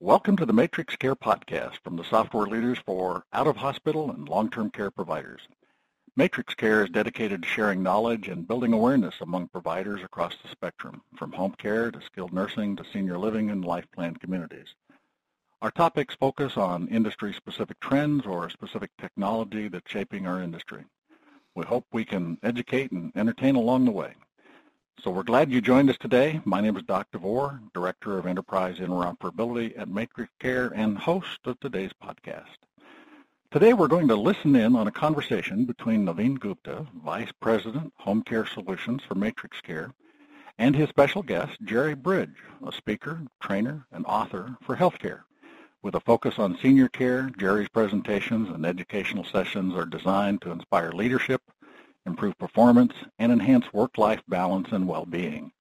[0.00, 4.90] Welcome to the Matrix Care Podcast from the software leaders for out-of-hospital and long-term care
[4.90, 5.40] providers.
[6.16, 11.00] Matrix Care is dedicated to sharing knowledge and building awareness among providers across the spectrum,
[11.16, 14.74] from home care to skilled nursing to senior living and life plan communities.
[15.62, 20.84] Our topics focus on industry-specific trends or specific technology that's shaping our industry.
[21.54, 24.12] We hope we can educate and entertain along the way.
[25.02, 26.40] So we're glad you joined us today.
[26.46, 31.60] My name is Doc DeVore, Director of Enterprise Interoperability at Matrix Care and host of
[31.60, 32.56] today's podcast.
[33.50, 38.22] Today we're going to listen in on a conversation between Navin Gupta, Vice President, Home
[38.22, 39.92] Care Solutions for Matrix Care,
[40.58, 45.20] and his special guest, Jerry Bridge, a speaker, trainer, and author for healthcare.
[45.82, 50.90] With a focus on senior care, Jerry's presentations and educational sessions are designed to inspire
[50.90, 51.42] leadership,
[52.06, 55.52] improve performance, and enhance work-life balance and well-being.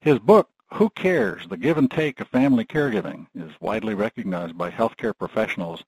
[0.00, 1.48] His book, Who Cares?
[1.48, 5.84] The Give and Take of Family Caregiving, is widely recognized by healthcare professionals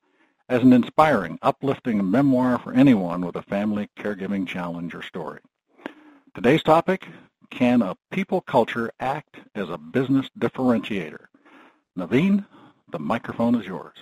[0.48, 5.40] as an inspiring, uplifting memoir for anyone with a family caregiving challenge or story.
[6.34, 7.06] Today's topic,
[7.50, 11.26] can a people culture act as a business differentiator?
[11.98, 12.46] Navin,
[12.92, 13.96] the microphone is yours.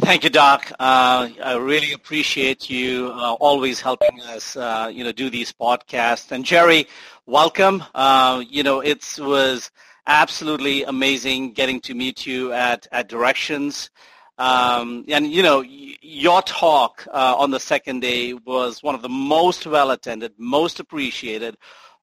[0.00, 0.70] Thank you, Doc.
[0.78, 6.32] Uh, I really appreciate you uh, always helping us, uh, you know, do these podcasts.
[6.32, 6.86] And Jerry,
[7.26, 7.82] welcome.
[7.94, 9.70] Uh, you know, it was
[10.06, 13.90] absolutely amazing getting to meet you at at Directions.
[14.38, 19.08] Um, and you know, your talk uh, on the second day was one of the
[19.08, 21.56] most well attended, most appreciated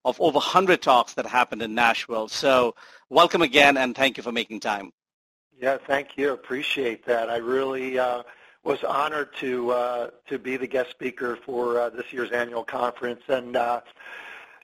[0.06, 2.28] of over 100 talks that happened in Nashville.
[2.28, 2.76] So,
[3.10, 4.92] welcome again, and thank you for making time.
[5.64, 6.34] Yeah, thank you.
[6.34, 7.30] Appreciate that.
[7.30, 8.24] I really uh,
[8.66, 13.22] was honored to uh, to be the guest speaker for uh, this year's annual conference,
[13.30, 13.80] and uh,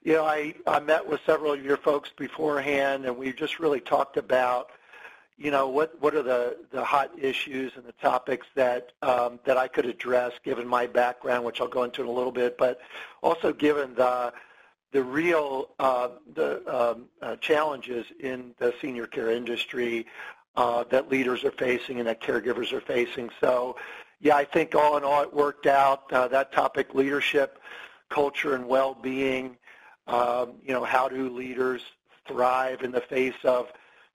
[0.04, 3.80] you know, I I met with several of your folks beforehand, and we just really
[3.80, 4.72] talked about
[5.38, 9.56] you know what what are the the hot issues and the topics that um, that
[9.56, 12.82] I could address given my background, which I'll go into in a little bit, but
[13.24, 14.34] also given the
[14.92, 20.06] the real uh, the um, uh, challenges in the senior care industry
[20.60, 23.30] uh, that leaders are facing and that caregivers are facing.
[23.40, 23.78] So,
[24.20, 26.12] yeah, I think all in all it worked out.
[26.12, 27.60] Uh, that topic, leadership,
[28.10, 29.56] culture, and well-being.
[30.08, 31.82] Um, you know, how do leaders
[32.28, 33.72] thrive in the face of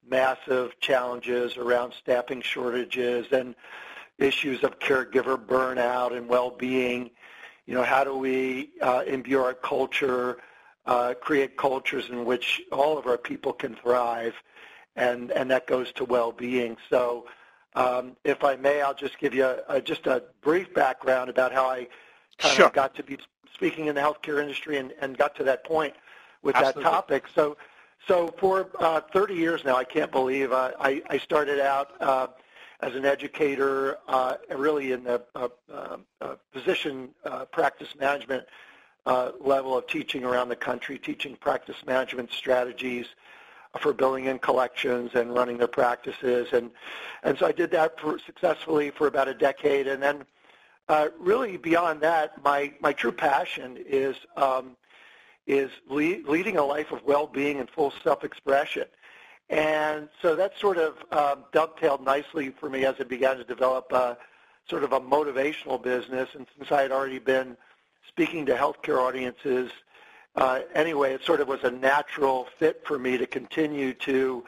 [0.07, 3.55] massive challenges around staffing shortages and
[4.19, 7.11] issues of caregiver burnout and well-being?
[7.65, 10.37] You know, how do we uh, imbue our culture,
[10.85, 14.35] uh, create cultures in which all of our people can thrive?
[14.97, 16.77] And and that goes to well-being.
[16.91, 17.27] So,
[17.75, 21.53] um, if I may, I'll just give you a, a, just a brief background about
[21.53, 21.89] how I
[22.39, 22.67] kind sure.
[22.67, 23.19] of got to be
[23.53, 25.95] speaking in the healthcare industry and, and got to that point
[26.43, 26.83] with Absolutely.
[26.83, 27.25] that topic.
[27.35, 27.57] So,
[28.07, 32.27] so for uh, 30 years now, I can't believe uh, I, I started out uh,
[32.81, 37.11] as an educator, uh, really in the uh, uh, physician
[37.51, 38.45] practice management
[39.07, 43.07] level of teaching around the country, teaching practice management strategies
[43.81, 46.49] for billing and collections and running their practices.
[46.53, 46.71] And,
[47.23, 49.87] and so I did that for, successfully for about a decade.
[49.87, 50.25] And then
[50.89, 54.77] uh, really beyond that, my, my true passion is, um,
[55.47, 58.85] is lead, leading a life of well-being and full self-expression.
[59.51, 63.93] And so that sort of um, dovetailed nicely for me as I began to develop
[63.93, 64.17] a,
[64.69, 66.29] sort of a motivational business.
[66.35, 67.57] And since I had already been
[68.09, 69.71] speaking to healthcare audiences
[70.37, 74.45] uh, anyway, it sort of was a natural fit for me to continue to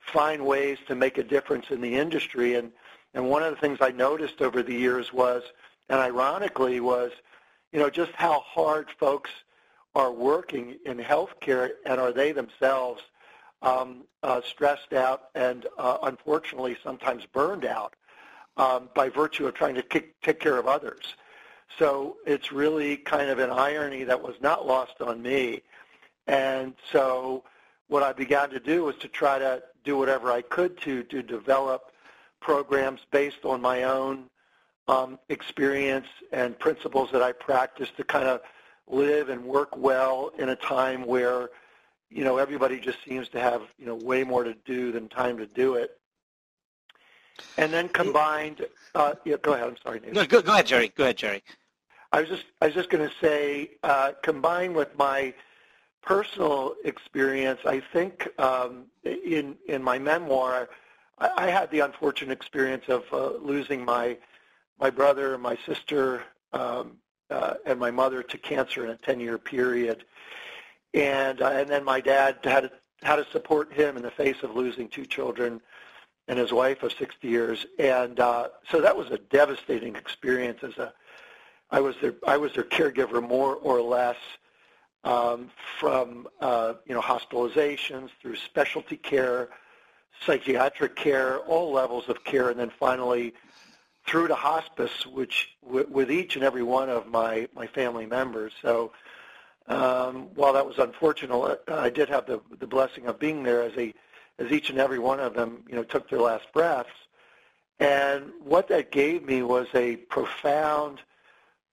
[0.00, 2.54] find ways to make a difference in the industry.
[2.56, 2.72] And,
[3.14, 5.42] and one of the things I noticed over the years was,
[5.88, 7.10] and ironically was,
[7.72, 9.30] you know, just how hard folks
[9.94, 13.02] are working in healthcare and are they themselves
[13.62, 17.94] um, uh, stressed out and uh, unfortunately sometimes burned out
[18.56, 21.14] um, by virtue of trying to kick, take care of others.
[21.78, 25.62] So it's really kind of an irony that was not lost on me.
[26.26, 27.44] And so
[27.88, 31.22] what I began to do was to try to do whatever I could to to
[31.22, 31.92] develop
[32.40, 34.24] programs based on my own
[34.88, 38.40] um, experience and principles that I practice to kind of
[38.88, 41.50] live and work well in a time where
[42.10, 45.36] you know everybody just seems to have you know way more to do than time
[45.38, 45.96] to do it.
[47.56, 49.68] And then combined, uh, yeah, go ahead.
[49.68, 50.00] I'm sorry.
[50.12, 50.88] No, go, go ahead, Jerry.
[50.88, 51.42] Go ahead, Jerry.
[52.12, 55.32] I was just I was just going to say, uh, combined with my
[56.02, 60.70] personal experience, I think um, in in my memoir,
[61.18, 64.16] I, I had the unfortunate experience of uh, losing my
[64.80, 66.96] my brother, my sister, um,
[67.30, 70.04] uh, and my mother to cancer in a 10-year period,
[70.94, 72.72] and uh, and then my dad had to,
[73.02, 75.60] had to support him in the face of losing two children
[76.28, 77.66] and his wife of 60 years.
[77.78, 80.92] And uh, so that was a devastating experience as a
[81.70, 84.16] I was their I was their caregiver more or less
[85.04, 89.50] um, from uh, you know hospitalizations through specialty care,
[90.24, 93.34] psychiatric care, all levels of care, and then finally
[94.06, 98.52] through to hospice, which w- with each and every one of my my family members.
[98.60, 98.92] So
[99.68, 103.76] um, while that was unfortunate, I did have the the blessing of being there as
[103.76, 103.94] a
[104.38, 106.90] as each and every one of them you know took their last breaths.
[107.78, 111.00] And what that gave me was a profound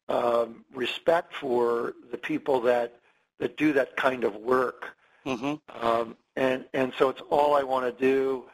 [0.10, 3.00] um, respect for the people that
[3.40, 4.98] that do that kind of work.
[5.26, 5.86] Mm-hmm.
[5.86, 8.46] Um, and and so it's all I want to do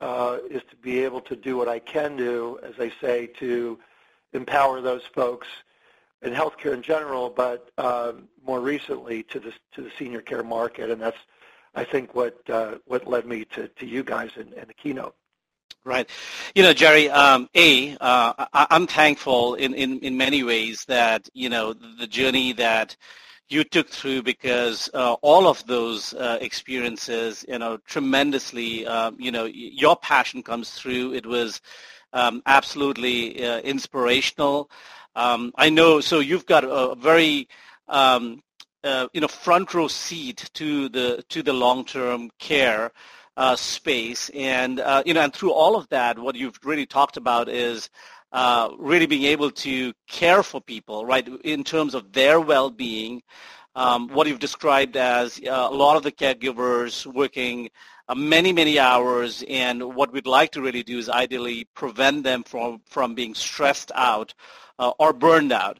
[0.00, 3.78] uh, is to be able to do what I can do, as I say, to
[4.32, 5.48] empower those folks
[6.22, 10.90] in healthcare in general, but um, more recently to the to the senior care market,
[10.90, 11.18] and that's
[11.74, 15.14] I think what uh, what led me to, to you guys and, and the keynote.
[15.86, 16.10] Right.
[16.56, 21.28] You know, Jerry, um, A, uh, I, am thankful in, in, in many ways that,
[21.32, 22.96] you know, the journey that
[23.48, 29.30] you took through because uh, all of those uh, experiences, you know, tremendously, uh, you
[29.30, 31.14] know, your passion comes through.
[31.14, 31.60] It was
[32.12, 34.68] um, absolutely uh, inspirational.
[35.14, 37.48] Um, I know, so you've got a very,
[37.86, 38.42] um,
[38.82, 42.90] uh, you know, front row seat to the to the long-term care
[43.36, 44.30] uh, space.
[44.34, 47.90] And, uh, you know, and through all of that, what you've really talked about is
[48.32, 53.22] uh, really being able to care for people, right, in terms of their well-being.
[53.74, 57.68] Um, what you've described as uh, a lot of the caregivers working
[58.08, 62.42] uh, many, many hours, and what we'd like to really do is ideally prevent them
[62.42, 64.32] from, from being stressed out
[64.78, 65.78] uh, or burned out.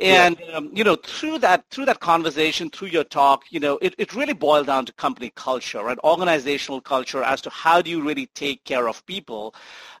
[0.00, 0.56] And yeah.
[0.56, 4.12] um, you know, through that through that conversation, through your talk, you know, it, it
[4.12, 5.98] really boiled down to company culture, right?
[6.02, 9.54] Organizational culture as to how do you really take care of people,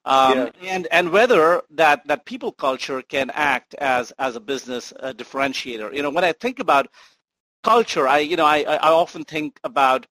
[0.04, 0.50] um, yeah.
[0.62, 5.94] and and whether that that people culture can act as as a business uh, differentiator.
[5.94, 6.88] You know, when I think about
[7.62, 10.08] culture, I you know I I often think about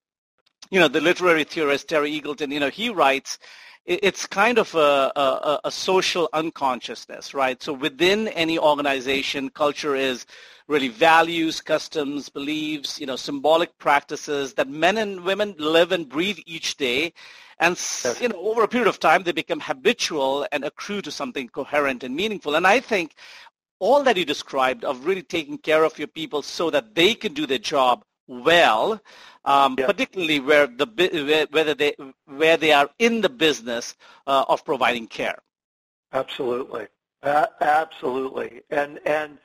[0.72, 2.54] you know the literary theorist Terry Eagleton.
[2.54, 3.38] You know, he writes
[3.86, 7.62] it's kind of a, a, a, social unconsciousness, right?
[7.62, 10.26] So within any organization, culture is
[10.68, 16.40] really values, customs, beliefs, you know, symbolic practices that men and women live and breathe
[16.46, 17.14] each day.
[17.60, 17.78] And,
[18.22, 22.04] you know, over a period of time, they become habitual and accrue to something coherent
[22.04, 22.56] and meaningful.
[22.56, 23.16] And I think
[23.80, 27.34] all that you described of really taking care of your people so that they can
[27.34, 29.02] do their job well,
[29.46, 29.86] um, yeah.
[29.86, 30.88] particularly where the
[31.28, 33.96] where, whether they where they are in the business
[34.28, 35.40] uh, of providing care.
[36.14, 36.88] Absolutely,
[37.24, 39.38] uh, absolutely, and and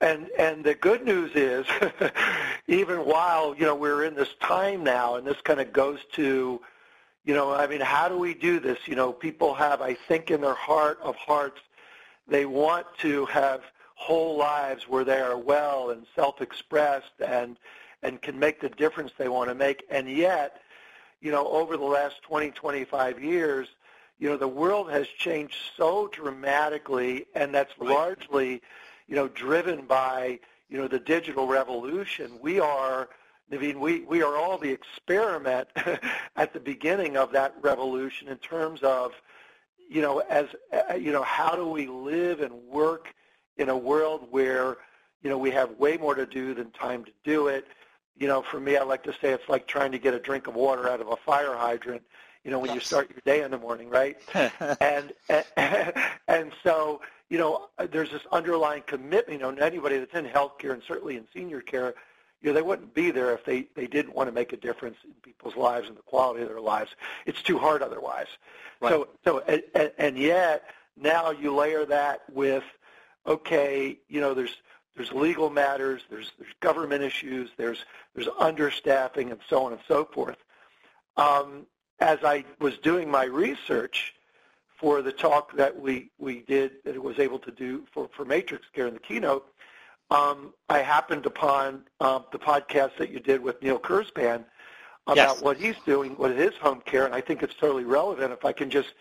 [0.00, 1.66] and and the good news is,
[2.68, 6.60] even while you know we're in this time now, and this kind of goes to,
[7.24, 8.78] you know, I mean, how do we do this?
[8.86, 11.60] You know, people have, I think, in their heart of hearts,
[12.28, 13.62] they want to have
[13.94, 17.56] whole lives where they are well and self-expressed and
[18.02, 19.84] and can make the difference they want to make.
[19.90, 20.60] And yet,
[21.20, 23.68] you know, over the last 20, 25 years,
[24.18, 27.90] you know, the world has changed so dramatically, and that's right.
[27.90, 28.62] largely,
[29.06, 32.38] you know, driven by, you know, the digital revolution.
[32.40, 33.08] We are,
[33.52, 35.68] Navin, we, we are all the experiment
[36.36, 39.12] at the beginning of that revolution in terms of,
[39.88, 43.14] you know, as, uh, you know, how do we live and work
[43.58, 44.78] in a world where,
[45.22, 47.66] you know, we have way more to do than time to do it
[48.18, 50.46] you know, for me, I like to say it's like trying to get a drink
[50.46, 52.02] of water out of a fire hydrant.
[52.44, 52.74] You know, when yes.
[52.76, 54.16] you start your day in the morning, right?
[54.34, 55.44] and, and
[56.28, 59.40] and so you know, there's this underlying commitment.
[59.40, 61.94] You know, anybody that's in healthcare and certainly in senior care,
[62.40, 64.96] you know, they wouldn't be there if they they didn't want to make a difference
[65.04, 66.90] in people's lives and the quality of their lives.
[67.24, 68.28] It's too hard otherwise.
[68.80, 68.90] Right.
[68.90, 70.64] So so and, and yet
[70.96, 72.64] now you layer that with
[73.26, 74.56] okay, you know, there's
[74.96, 77.84] there's legal matters, there's, there's government issues, there's,
[78.14, 80.38] there's understaffing, and so on and so forth.
[81.16, 81.66] Um,
[82.00, 84.14] as I was doing my research
[84.76, 88.24] for the talk that we, we did, that it was able to do for, for
[88.24, 89.46] Matrix Care in the keynote,
[90.10, 94.44] um, I happened upon uh, the podcast that you did with Neil Kurzban
[95.06, 95.42] about yes.
[95.42, 98.52] what he's doing, what his home care, and I think it's totally relevant if I
[98.52, 98.94] can just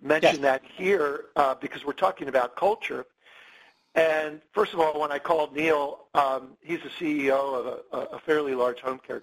[0.00, 0.40] mention yes.
[0.40, 3.06] that here uh, because we're talking about culture.
[3.94, 8.18] And first of all, when I called Neil, um, he's the CEO of a, a
[8.20, 9.22] fairly large home care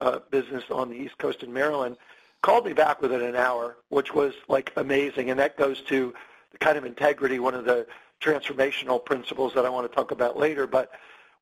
[0.00, 1.96] uh, business on the East Coast in Maryland,
[2.42, 5.30] called me back within an hour, which was like amazing.
[5.30, 6.14] And that goes to
[6.50, 7.86] the kind of integrity, one of the
[8.20, 10.66] transformational principles that I want to talk about later.
[10.66, 10.90] But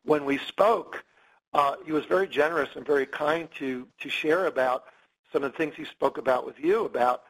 [0.04, 1.04] when we spoke,
[1.52, 4.84] uh, he was very generous and very kind to to share about
[5.32, 7.22] some of the things he spoke about with you about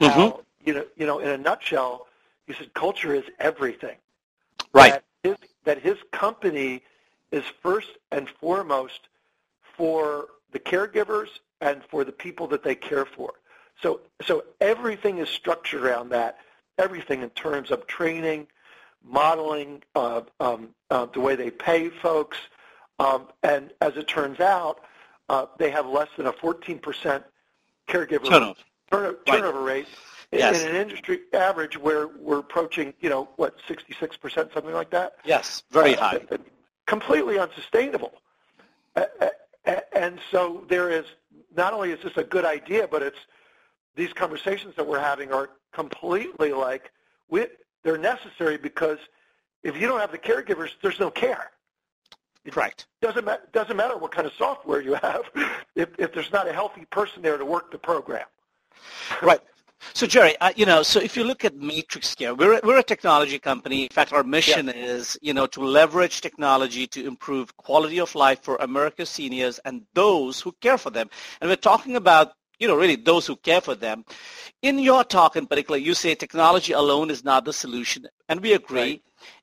[0.00, 0.40] mm-hmm.
[0.64, 2.06] you know you know in a nutshell,
[2.46, 3.96] he said culture is everything.
[4.72, 4.92] Right.
[4.92, 6.82] That his, that his company
[7.30, 9.08] is first and foremost
[9.76, 11.28] for the caregivers
[11.60, 13.34] and for the people that they care for.
[13.80, 16.38] So so everything is structured around that.
[16.78, 18.46] Everything in terms of training,
[19.04, 22.38] modeling, uh, um, uh, the way they pay folks,
[22.98, 24.80] um, and as it turns out,
[25.28, 27.22] uh, they have less than a 14%
[27.88, 28.54] caregiver turnover,
[28.90, 29.86] turn, turnover rate
[30.38, 30.62] yes.
[30.62, 35.14] in an industry average where we're approaching, you know, what, 66%, something like that?
[35.24, 36.20] Yes, very uh, high.
[36.86, 38.12] Completely unsustainable.
[39.94, 41.04] and so there is,
[41.56, 43.18] not only is this a good idea, but it's
[43.94, 46.90] these conversations that we're having are completely like,
[47.28, 47.46] we,
[47.82, 48.98] they're necessary because
[49.62, 51.50] if you don't have the caregivers, there's no care.
[52.44, 52.84] It right.
[53.00, 55.22] Doesn't ma- doesn't matter what kind of software you have
[55.76, 58.26] if if there's not a healthy person there to work the program.
[59.22, 59.40] Right.
[59.94, 62.82] So Jerry, uh, you know, so if you look at Matrix Care, we're we're a
[62.82, 63.84] technology company.
[63.84, 64.76] In fact, our mission yes.
[64.76, 69.82] is, you know, to leverage technology to improve quality of life for America's seniors and
[69.94, 71.10] those who care for them.
[71.40, 74.04] And we're talking about you know, really those who care for them.
[74.62, 78.52] In your talk in particular, you say technology alone is not the solution, and we
[78.52, 78.80] agree.
[78.80, 79.02] Right.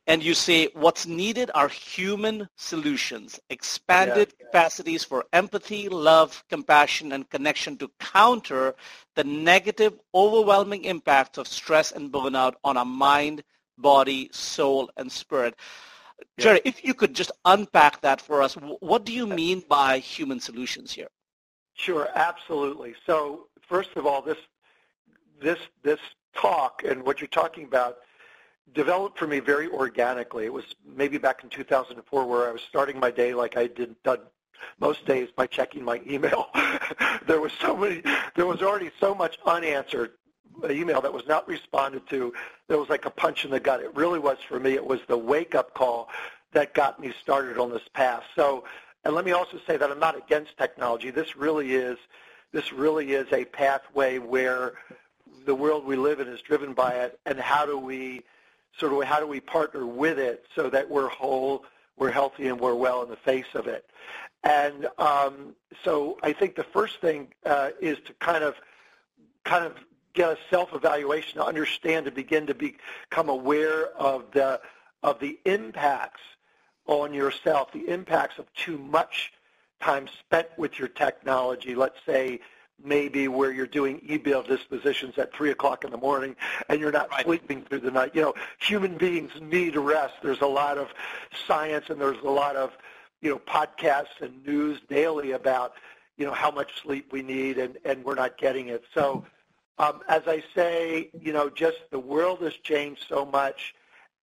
[0.10, 4.48] And you say what's needed are human solutions, expanded yeah.
[4.48, 8.74] capacities for empathy, love, compassion, and connection to counter
[9.14, 13.44] the negative, overwhelming impact of stress and burnout on our mind,
[13.78, 15.54] body, soul, and spirit.
[16.20, 16.44] Yeah.
[16.44, 20.40] Jerry, if you could just unpack that for us, what do you mean by human
[20.40, 21.10] solutions here?
[21.76, 22.96] Sure, absolutely.
[23.06, 24.40] So first of all, this
[25.40, 26.00] this this
[26.36, 28.00] talk and what you're talking about
[28.74, 30.46] developed for me very organically.
[30.46, 34.02] It was maybe back in 2004 where I was starting my day like I did
[34.04, 34.20] done
[34.80, 36.50] most days by checking my email.
[37.28, 38.04] there was so many
[38.36, 40.12] there was already so much unanswered
[40.64, 42.34] uh, email that was not responded to.
[42.68, 43.82] There was like a punch in the gut.
[43.82, 44.74] It really was for me.
[44.74, 46.10] It was the wake up call
[46.52, 48.24] that got me started on this path.
[48.36, 48.66] So
[49.06, 51.10] and let me also say that I'm not against technology.
[51.10, 51.98] This really is
[52.52, 54.74] this really is a pathway where
[55.46, 58.24] the world we live in is driven by it, and how do we
[58.78, 61.66] sort of how do we partner with it so that we're whole,
[61.98, 63.86] we're healthy, and we're well in the face of it.
[64.44, 68.56] And um, so I think the first thing uh, is to kind of
[69.44, 69.74] kind of
[70.14, 74.62] get a self-evaluation to understand to begin to become aware of the
[75.04, 76.22] of the impacts
[76.86, 79.32] on yourself, the impacts of too much
[79.82, 82.40] time spent with your technology, let's say
[82.84, 86.36] maybe where you're doing e-bill dispositions at 3 o'clock in the morning
[86.68, 87.26] and you're not right.
[87.26, 88.16] sleeping through the night.
[88.16, 90.16] You know, human beings need rest.
[90.24, 90.90] There's a lot of
[91.48, 92.78] science and there's a lot of,
[93.22, 95.74] you know, podcasts and news daily about,
[96.18, 98.84] you know, how much sleep we need and, and we're not getting it.
[98.94, 99.26] So
[99.78, 103.74] um, as I say, you know, just the world has changed so much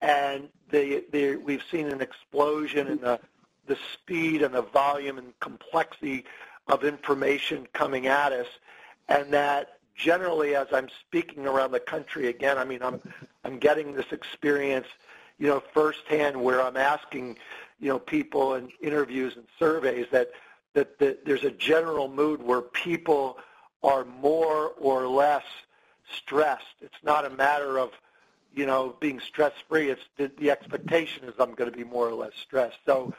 [0.02, 3.18] and the, the, we've seen an explosion in the,
[3.66, 6.25] the speed and the volume and complexity
[6.68, 8.46] of information coming at us,
[9.08, 13.00] and that generally, as I'm speaking around the country again, I mean, I'm
[13.44, 14.87] I'm getting this experience,
[15.38, 17.38] you know, firsthand where I'm asking,
[17.78, 20.30] you know, people in interviews and surveys that
[20.75, 23.38] that, that there's a general mood where people
[23.82, 25.44] are more or less
[26.12, 26.76] stressed.
[26.80, 27.92] It's not a matter of
[28.56, 29.90] you know, being stress-free.
[29.90, 32.78] It's the, the expectation is I'm going to be more or less stressed.
[32.87, 33.14] So,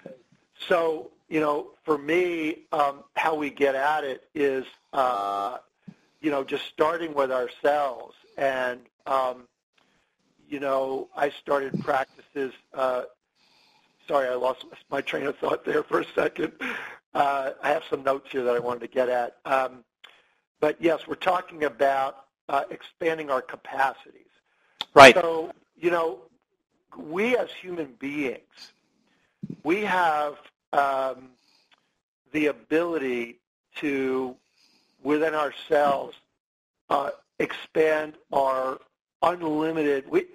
[0.67, 5.57] so you know, for me, um, how we get at it is, uh,
[6.21, 8.15] you know, just starting with ourselves.
[8.37, 9.47] And, um,
[10.49, 12.53] you know, I started practices.
[12.73, 13.03] Uh,
[14.07, 16.53] sorry, I lost my train of thought there for a second.
[17.13, 19.37] Uh, I have some notes here that I wanted to get at.
[19.45, 19.83] Um,
[20.59, 24.23] but yes, we're talking about uh, expanding our capacities.
[24.93, 25.13] Right.
[25.13, 26.19] So, you know,
[26.97, 28.71] we as human beings,
[29.63, 30.35] we have
[30.77, 31.29] um,
[32.31, 33.39] the ability
[33.77, 34.35] to,
[35.03, 36.15] within ourselves,
[36.89, 38.79] uh, expand our
[39.21, 40.25] unlimited, we,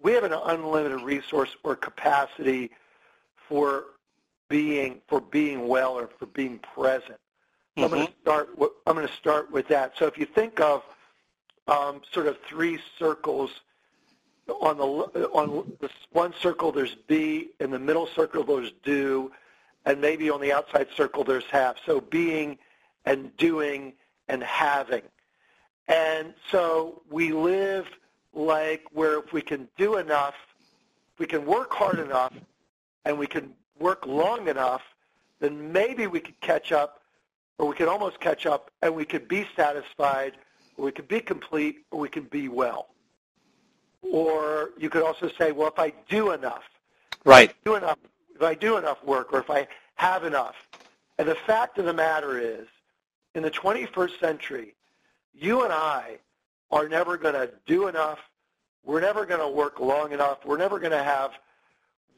[0.00, 2.70] we have an unlimited resource or capacity
[3.48, 3.84] for
[4.48, 7.18] being, for being well or for being present.
[7.76, 7.84] Mm-hmm.
[7.84, 8.48] I'm going to start.
[8.86, 9.96] I'm going to start with that.
[9.96, 10.82] So if you think of
[11.68, 13.50] um, sort of three circles
[14.48, 19.30] on the on this one circle there's be, in the middle circle there's do,
[19.84, 21.76] and maybe on the outside circle there's have.
[21.84, 22.58] So being
[23.04, 23.94] and doing
[24.28, 25.02] and having.
[25.88, 27.86] And so we live
[28.34, 30.34] like where if we can do enough,
[31.18, 32.32] we can work hard enough,
[33.04, 34.82] and we can work long enough,
[35.40, 37.02] then maybe we could catch up,
[37.58, 40.34] or we could almost catch up, and we could be satisfied
[40.78, 42.86] or we can be complete, or we can be well.
[44.02, 46.62] Or you could also say, well, if I do enough,
[47.24, 47.98] right, do enough,
[48.38, 49.66] if I do enough work, or if I
[49.96, 50.54] have enough.
[51.18, 52.66] And the fact of the matter is,
[53.34, 54.74] in the 21st century,
[55.34, 56.18] you and I
[56.70, 58.20] are never going to do enough.
[58.84, 60.44] We're never going to work long enough.
[60.44, 61.32] We're never going to have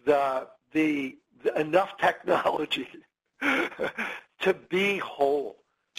[0.05, 2.89] the, the, the enough technology
[3.41, 5.57] to be whole.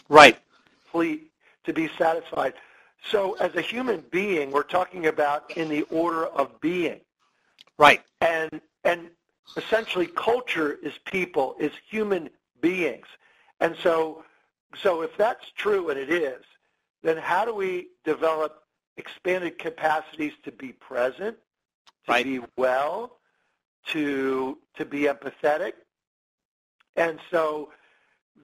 [0.07, 0.37] Right.
[0.83, 1.31] Complete,
[1.63, 2.53] to be satisfied.
[3.09, 6.99] So as a human being, we're talking about in the order of being.
[7.79, 8.01] Right.
[8.19, 9.09] And and
[9.57, 12.29] essentially culture is people, is human
[12.61, 13.07] beings.
[13.59, 14.23] And so
[14.75, 16.43] so if that's true and it is,
[17.03, 18.63] then how do we develop
[18.97, 21.37] expanded capacities to be present,
[22.05, 22.23] to right.
[22.23, 23.17] be well,
[23.87, 25.73] to to be empathetic?
[26.95, 27.71] And so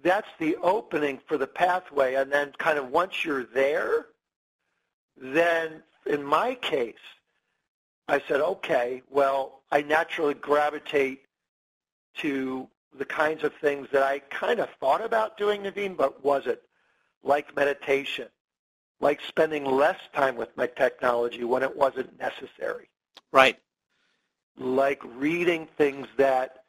[0.04, 2.16] that's the opening for the pathway.
[2.16, 4.08] And then kind of once you're there,
[5.16, 6.96] then in my case,
[8.08, 11.24] I said, okay, well, I naturally gravitate
[12.18, 16.60] to the kinds of things that I kind of thought about doing, Navin, but wasn't,
[17.24, 18.28] like meditation,
[19.00, 22.90] like spending less time with my technology when it wasn't necessary.
[23.32, 23.58] Right.
[24.58, 26.64] Like reading things that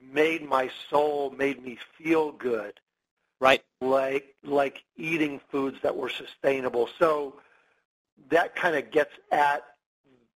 [0.00, 2.78] made my soul, made me feel good.
[3.40, 3.62] Right.
[3.80, 6.88] Like like eating foods that were sustainable.
[6.98, 7.40] So
[8.28, 9.64] that kind of gets at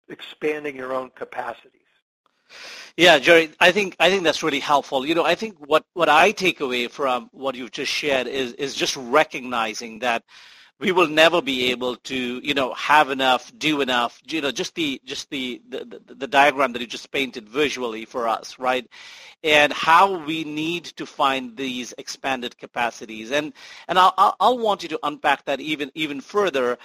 [0.08, 1.80] expanding your own capacities.
[2.96, 5.04] Yeah, Jerry, I think I think that's really helpful.
[5.04, 8.52] You know, I think what, what I take away from what you've just shared is
[8.52, 10.22] is just recognizing that
[10.80, 14.74] we will never be able to, you know, have enough, do enough, you know, just
[14.74, 18.88] the just the the, the, diagram that you just painted visually for us, right?
[19.44, 23.30] And how we need to find these expanded capacities.
[23.30, 23.52] And
[23.88, 26.78] and I'll I'll want you to unpack that even even further.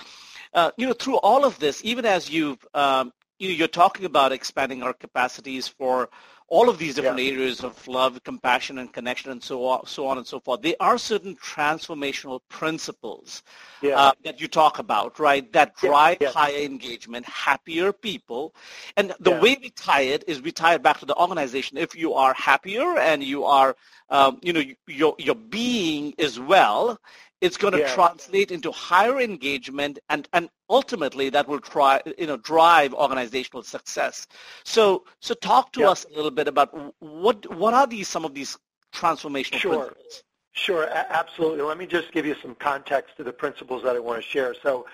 [0.54, 4.06] Uh, you know, through all of this, even as you've um, you know, you're talking
[4.06, 6.10] about expanding our capacities for
[6.50, 7.32] all of these different yeah.
[7.32, 10.62] areas of love, compassion, and connection, and so on, so on and so forth.
[10.62, 13.44] There are certain transformational principles
[13.82, 14.00] yeah.
[14.00, 15.52] uh, that you talk about, right?
[15.54, 16.32] That drive yeah.
[16.32, 18.56] higher engagement, happier people,
[18.98, 21.78] and the way we tie it is we tie it back to the organization.
[21.78, 23.76] If you are happier and you are,
[24.10, 27.00] um, you know, your your being is well,
[27.42, 27.94] it's going to yeah.
[27.94, 34.28] translate into higher engagement and, and ultimately that will try you know drive organizational success.
[34.64, 38.34] So so talk to us a little bit about what what are these some of
[38.34, 38.58] these
[38.94, 39.78] transformational sure.
[39.78, 40.24] principles?
[40.54, 41.62] Sure a- absolutely.
[41.62, 44.54] Let me just give you some context to the principles that i want to share.
[44.62, 44.86] So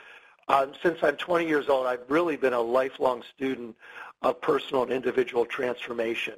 [0.47, 3.75] um, since i'm 20 years old i've really been a lifelong student
[4.21, 6.35] of personal and individual transformation.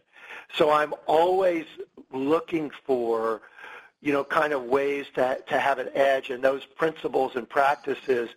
[0.53, 1.65] So i'm always
[2.13, 3.41] looking for
[4.01, 8.29] you know, kind of ways to, to have an edge and those principles and practices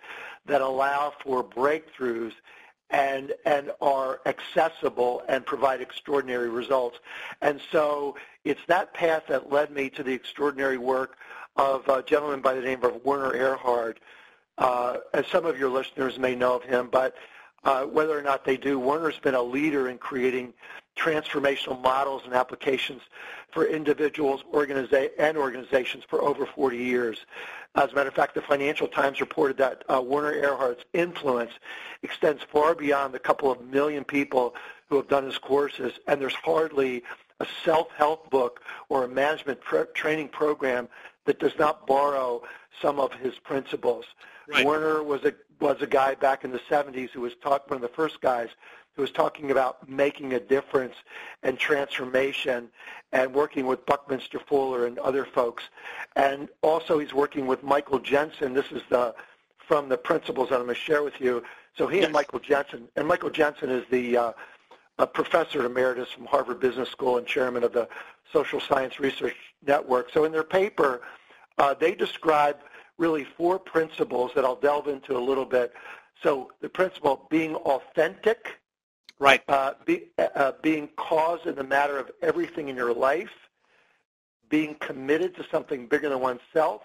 [0.47, 2.33] that allow for breakthroughs
[2.91, 6.99] and and are accessible and provide extraordinary results.
[7.41, 11.17] And so it's that path that led me to the extraordinary work
[11.57, 13.99] of a gentleman by the name of Werner Erhard.
[14.59, 17.15] Uh, as some of your listeners may know of him, but
[17.65, 20.53] uh, whether or not they do, Werner's been a leader in creating
[21.01, 23.03] transformational models and applications
[23.51, 27.25] for individuals organiza- and organizations for over 40 years.
[27.75, 31.53] As a matter of fact, the Financial Times reported that uh, Werner Erhard's influence
[32.03, 34.55] extends far beyond the couple of million people
[34.89, 37.03] who have done his courses, and there's hardly
[37.39, 40.89] a self-help book or a management pr- training program
[41.25, 42.43] that does not borrow
[42.83, 44.05] some of his principles.
[44.49, 44.67] Right.
[44.67, 47.83] Werner was a was a guy back in the 70s who was taught one of
[47.83, 48.49] the first guys
[49.01, 50.95] who was talking about making a difference
[51.43, 52.69] and transformation
[53.13, 55.65] and working with Buckminster Fuller and other folks.
[56.17, 58.53] And also he's working with Michael Jensen.
[58.53, 59.15] This is the
[59.57, 61.43] from the principles that I'm going to share with you.
[61.79, 62.05] So he yes.
[62.07, 64.33] and Michael Jensen, and Michael Jensen is the uh,
[64.99, 67.89] a professor emeritus from Harvard Business School and chairman of the
[68.31, 69.37] Social Science Research
[69.67, 70.11] Network.
[70.13, 71.01] So in their paper,
[71.57, 72.59] uh, they describe
[72.99, 75.73] really four principles that I'll delve into a little bit.
[76.23, 78.60] So the principle being authentic,
[79.21, 79.43] Right.
[79.49, 83.31] Uh, be, uh, being cause in the matter of everything in your life,
[84.49, 86.83] being committed to something bigger than oneself,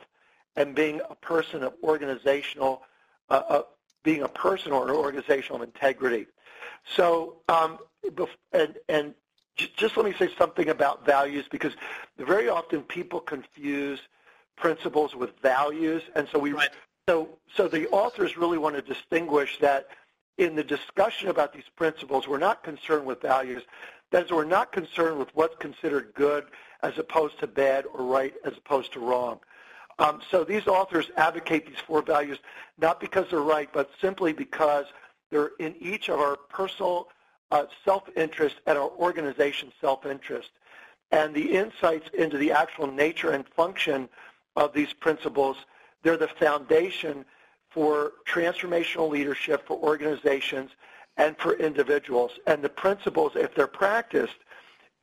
[0.57, 2.83] and being a person of organizational,
[3.29, 3.61] uh, uh
[4.03, 6.27] being a person or an organizational integrity.
[6.95, 7.79] So, um,
[8.51, 9.15] and, and
[9.77, 11.73] just let me say something about values because
[12.17, 13.99] very often people confuse
[14.57, 16.69] principles with values, and so we right.
[17.07, 19.87] so so the authors really want to distinguish that
[20.37, 23.63] in the discussion about these principles, we're not concerned with values.
[24.11, 26.45] That is, we're not concerned with what's considered good
[26.83, 29.39] as opposed to bad or right as opposed to wrong.
[29.97, 32.37] Um, so these authors advocate these four values
[32.77, 34.85] not because they're right, but simply because
[35.31, 37.07] they're in each of our personal
[37.51, 40.49] uh, self-interest and our organization self-interest.
[41.11, 44.09] And the insights into the actual nature and function
[44.55, 45.57] of these principles,
[46.03, 47.25] they're the foundation
[47.75, 50.71] for transformational leadership for organizations
[51.17, 52.31] and for individuals.
[52.47, 54.37] And the principles, if they're practiced,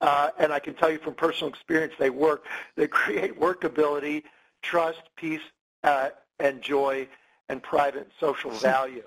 [0.01, 2.47] uh, and I can tell you from personal experience, they work.
[2.77, 4.23] They create workability,
[4.63, 5.43] trust, peace,
[5.85, 6.09] uh,
[6.41, 7.07] and joy,
[7.51, 9.05] and private and social value.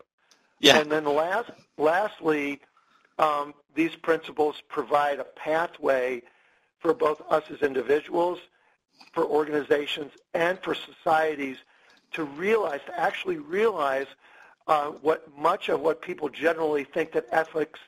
[0.59, 0.77] Yeah.
[0.77, 1.49] And then last,
[1.79, 2.61] lastly,
[3.17, 6.21] um, these principles provide a pathway
[6.77, 8.37] for both us as individuals,
[9.11, 11.57] for organizations, and for societies
[12.15, 14.07] to realize, to actually realize
[14.67, 17.79] uh, what much of what people generally think that ethics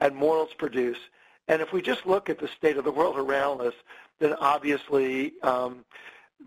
[0.00, 0.98] and morals produce.
[1.48, 3.74] And if we just look at the state of the world around us,
[4.18, 5.84] then obviously, um,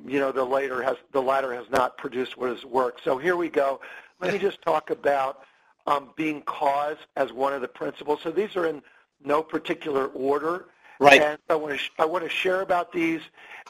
[0.05, 3.03] you know, the later has the latter has not produced what has worked.
[3.03, 3.79] So here we go.
[4.19, 5.43] Let me just talk about
[5.87, 8.19] um, being cause as one of the principles.
[8.21, 8.81] So these are in
[9.23, 10.65] no particular order.
[10.99, 11.21] Right.
[11.21, 13.21] And I want to sh- I want to share about these.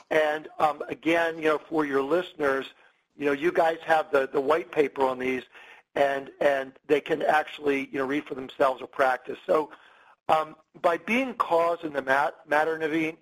[0.09, 2.65] And um, again, you know, for your listeners,
[3.19, 5.43] you know, you guys have the, the white paper on these,
[5.95, 9.37] and and they can actually you know read for themselves or practice.
[9.45, 9.71] So
[10.29, 13.17] um, by being cause in the mat- matter, Navin,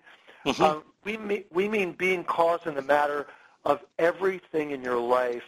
[0.45, 0.63] mm-hmm.
[0.63, 3.27] um, we mean, we mean being cause in the matter
[3.65, 5.43] of everything in your life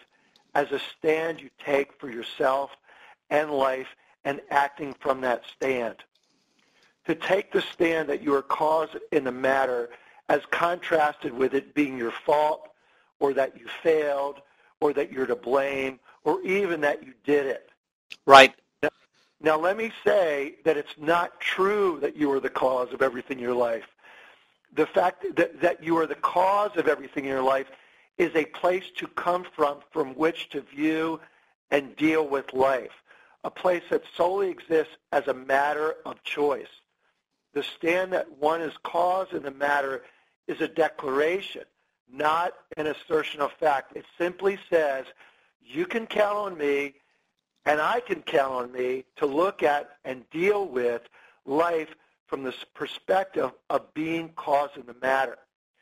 [0.55, 2.71] as a stand you take for yourself
[3.29, 3.87] and life
[4.25, 5.95] and acting from that stand.
[7.05, 9.89] To take the stand that you are cause in the matter
[10.27, 12.69] as contrasted with it being your fault
[13.19, 14.41] or that you failed
[14.81, 17.69] or that you're to blame or even that you did it.
[18.25, 18.53] Right.
[18.81, 18.89] Now,
[19.41, 23.37] now let me say that it's not true that you are the cause of everything
[23.37, 23.87] in your life.
[24.75, 27.67] The fact that, that you are the cause of everything in your life
[28.17, 31.19] is a place to come from from which to view
[31.71, 32.91] and deal with life
[33.43, 36.67] a place that solely exists as a matter of choice.
[37.53, 40.03] The stand that one is cause in the matter
[40.47, 41.63] is a declaration,
[42.11, 43.95] not an assertion of fact.
[43.95, 45.05] It simply says,
[45.61, 46.95] you can count on me
[47.65, 51.03] and I can count on me to look at and deal with
[51.45, 51.89] life
[52.27, 55.37] from the perspective of being cause in the matter.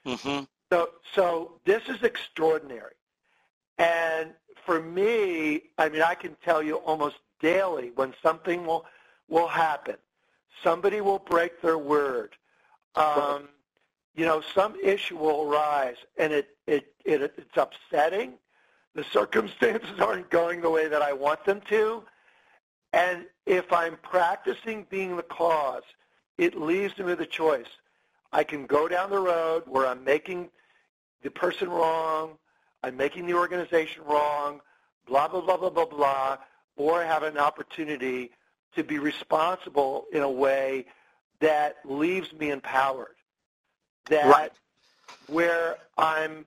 [0.06, 0.46] Mm-hmm.
[0.72, 2.94] So, so this is extraordinary.
[3.78, 4.32] And
[4.66, 8.86] for me, I mean, I can tell you almost daily when something will
[9.30, 9.96] will happen.
[10.64, 12.36] Somebody will break their word.
[12.96, 13.50] Um,
[14.18, 18.34] you know, some issue will arise, and it, it it it's upsetting.
[18.96, 22.04] The circumstances aren't going the way that I want them to,
[22.92, 25.84] and if I'm practicing being the cause,
[26.38, 27.68] it leaves me with a choice.
[28.34, 30.50] I can go down the road where I'm making
[31.22, 32.38] the person wrong,
[32.84, 34.62] I'm making the organization wrong,
[35.06, 36.38] blah blah blah blah blah blah
[36.76, 38.32] or have an opportunity
[38.76, 40.86] to be responsible in a way
[41.40, 43.16] that leaves me empowered.
[44.10, 44.52] That right.
[45.28, 46.46] where I'm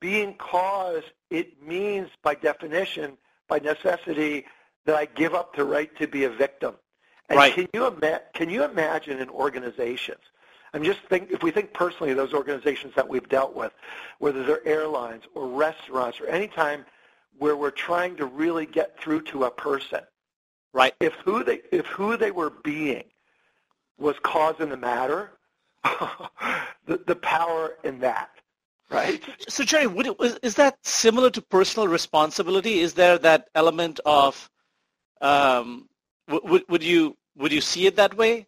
[0.00, 3.16] being caused, it means by definition,
[3.48, 4.44] by necessity,
[4.84, 6.74] that I give up the right to be a victim.
[7.28, 7.54] And right.
[7.54, 10.20] can you ima- can you imagine in organizations?
[10.74, 13.72] I'm just think if we think personally of those organizations that we've dealt with,
[14.18, 16.84] whether they're airlines or restaurants or any time
[17.38, 20.00] where we're trying to really get through to a person.
[20.72, 20.94] Right.
[21.00, 23.04] If who they if who they were being
[23.98, 25.32] was causing the matter,
[26.86, 28.30] the the power in that.
[28.90, 29.22] Right.
[29.48, 32.80] So Jerry, would it, is that similar to personal responsibility?
[32.80, 34.50] Is there that element of
[35.20, 35.88] um,
[36.28, 38.46] would would you would you see it that way?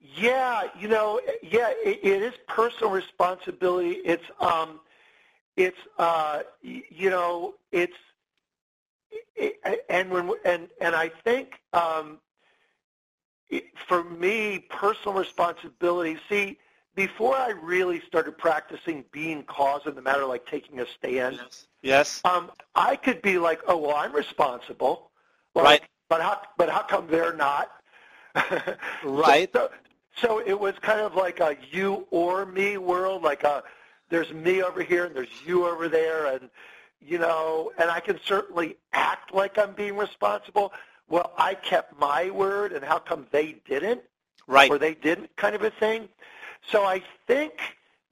[0.00, 4.00] Yeah, you know, yeah, it, it is personal responsibility.
[4.04, 4.80] It's um,
[5.56, 7.96] it's uh, you know it's
[9.36, 12.18] it, and when and and I think um,
[13.86, 16.18] for me personal responsibility.
[16.28, 16.58] See,
[16.94, 21.36] before I really started practicing being cause in the matter, like taking a stand.
[21.36, 21.66] Yes.
[21.82, 22.20] Yes.
[22.24, 25.10] Um, I could be like, oh well, I'm responsible.
[25.54, 25.82] Well, right.
[26.08, 27.70] But how but how come they're not?
[29.04, 29.50] right.
[29.52, 29.70] So,
[30.16, 33.62] so it was kind of like a you or me world, like a
[34.10, 36.50] there's me over here and there's you over there and
[37.00, 40.72] you know and i can certainly act like i'm being responsible
[41.10, 44.00] well i kept my word and how come they didn't?
[44.46, 44.70] Right.
[44.70, 46.08] Or they didn't kind of a thing?
[46.66, 47.52] So i think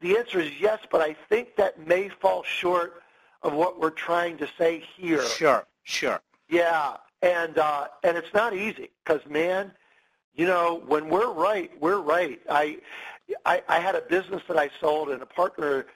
[0.01, 3.03] the answer is yes but i think that may fall short
[3.43, 5.25] of what we're trying to say here.
[5.25, 6.21] Sure sure.
[6.49, 9.73] Yeah and uh and it's not easy because man
[10.35, 12.41] you know when we're right we're right.
[12.51, 12.79] I
[13.45, 15.87] I, I had a business that I sold, and a partner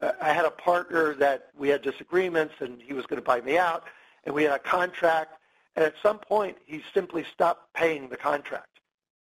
[0.00, 3.40] uh, I had a partner that we had disagreements, and he was going to buy
[3.40, 3.84] me out,
[4.24, 5.34] and we had a contract.
[5.78, 8.80] And at some point, he simply stopped paying the contract.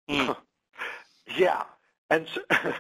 [0.09, 0.35] Mm.
[1.37, 1.65] yeah,
[2.09, 2.41] and so,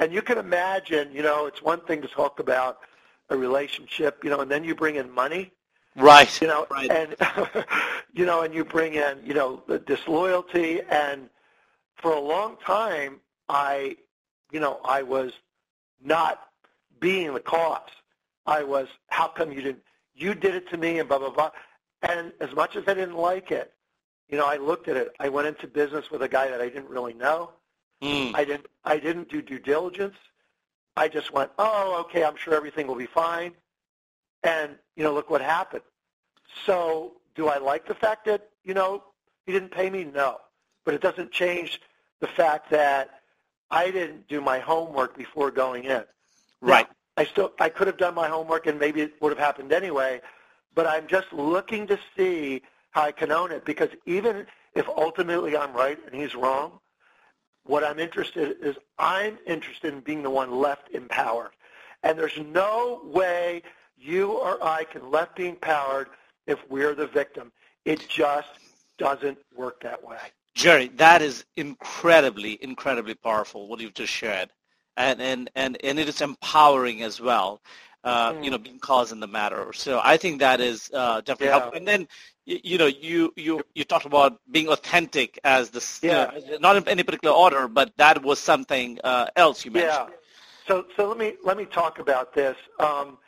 [0.00, 2.80] and you can imagine, you know, it's one thing to talk about
[3.28, 5.52] a relationship, you know, and then you bring in money,
[5.94, 6.40] right?
[6.42, 6.90] You know, right.
[6.90, 7.14] and
[8.12, 11.30] you know, and you bring in, you know, the disloyalty, and
[11.94, 13.96] for a long time, I,
[14.50, 15.34] you know, I was
[16.04, 16.48] not
[16.98, 17.90] being the cause.
[18.44, 19.84] I was, how come you didn't,
[20.16, 21.50] you did it to me and blah, blah, blah.
[22.02, 23.72] And as much as I didn't like it,
[24.28, 25.12] you know, I looked at it.
[25.18, 27.50] I went into business with a guy that I didn't really know.
[28.02, 28.32] Mm.
[28.34, 30.16] I didn't, I didn't do due diligence.
[30.96, 33.52] I just went, oh, okay, I'm sure everything will be fine.
[34.42, 35.82] And, you know, look what happened.
[36.64, 39.04] So do I like the fact that, you know,
[39.46, 40.04] he didn't pay me?
[40.04, 40.38] No.
[40.84, 41.80] But it doesn't change
[42.20, 43.20] the fact that
[43.70, 46.04] I didn't do my homework before going in.
[46.60, 46.86] Right.
[46.88, 49.72] Now, I still I could have done my homework and maybe it would have happened
[49.72, 50.20] anyway,
[50.74, 55.56] but I'm just looking to see how I can own it because even if ultimately
[55.56, 56.80] I'm right and he's wrong,
[57.64, 61.50] what I'm interested in is I'm interested in being the one left empowered.
[62.02, 63.62] And there's no way
[63.96, 66.08] you or I can left be empowered
[66.46, 67.52] if we're the victim.
[67.84, 68.48] It just
[68.98, 70.18] doesn't work that way.
[70.54, 74.50] Jerry, that is incredibly, incredibly powerful, what you've just shared.
[74.96, 77.60] And, and, and, and it is empowering as well,
[78.04, 78.44] uh, mm.
[78.44, 79.72] you know, being caused in the matter.
[79.72, 81.52] So I think that is uh, definitely yeah.
[81.52, 81.76] helpful.
[81.76, 82.08] And then,
[82.46, 86.34] you, you, know, you, you, you talked about being authentic as the, yeah.
[86.34, 90.08] You know, not in any particular order, but that was something uh, else you mentioned.
[90.10, 90.16] Yeah.
[90.66, 92.56] So, so let me, let me talk about this.
[92.78, 93.18] Um,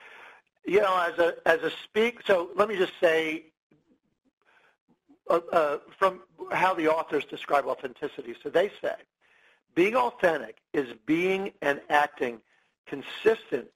[0.64, 3.46] you know, as a, as a speak, so let me just say,
[5.28, 6.20] uh, uh, from
[6.52, 8.34] how the authors describe authenticity.
[8.42, 8.94] So they say,
[9.74, 12.40] being authentic is being and acting
[12.86, 13.68] consistent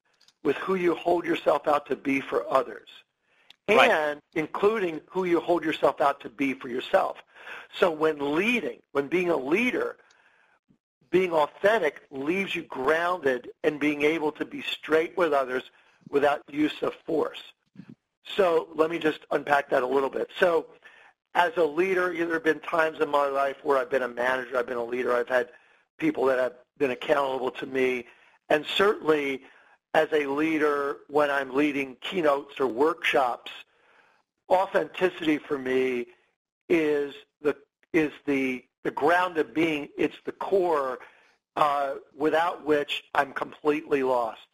[0.46, 2.88] with who you hold yourself out to be for others,
[3.68, 3.90] right.
[3.90, 7.16] and including who you hold yourself out to be for yourself.
[7.80, 9.96] So when leading, when being a leader,
[11.10, 15.64] being authentic leaves you grounded and being able to be straight with others
[16.10, 17.42] without use of force.
[18.36, 20.30] So let me just unpack that a little bit.
[20.38, 20.66] So
[21.34, 24.56] as a leader, there have been times in my life where I've been a manager,
[24.56, 25.48] I've been a leader, I've had
[25.98, 28.06] people that have been accountable to me,
[28.48, 29.42] and certainly
[29.96, 33.50] as a leader when I'm leading keynotes or workshops,
[34.50, 36.04] authenticity for me
[36.68, 37.56] is the
[37.94, 39.88] is the the ground of being.
[39.96, 40.98] It's the core
[41.56, 44.46] uh, without which I'm completely lost.